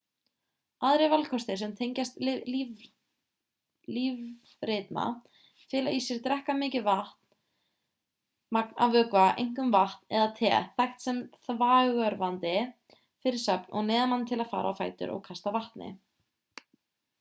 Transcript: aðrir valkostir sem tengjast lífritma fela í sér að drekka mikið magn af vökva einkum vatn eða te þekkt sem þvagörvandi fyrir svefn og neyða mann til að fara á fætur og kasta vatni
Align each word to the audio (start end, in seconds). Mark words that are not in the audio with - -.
aðrir 0.87 1.09
valkostir 1.09 1.57
sem 1.61 1.73
tengjast 1.79 2.15
lífritma 2.53 5.03
fela 5.73 5.93
í 5.97 5.99
sér 6.05 6.21
að 6.21 6.23
drekka 6.29 6.55
mikið 6.61 6.89
magn 8.57 8.73
af 8.87 8.95
vökva 8.97 9.25
einkum 9.45 9.69
vatn 9.77 10.01
eða 10.21 10.31
te 10.41 10.51
þekkt 10.81 11.05
sem 11.07 11.19
þvagörvandi 11.49 12.55
fyrir 12.95 13.37
svefn 13.45 13.77
og 13.81 13.85
neyða 13.91 14.09
mann 14.15 14.25
til 14.33 14.39
að 14.39 14.49
fara 14.55 14.73
á 14.73 14.73
fætur 14.81 15.13
og 15.19 15.27
kasta 15.29 15.55
vatni 15.59 15.91